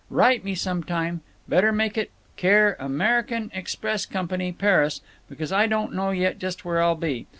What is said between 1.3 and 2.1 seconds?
better make it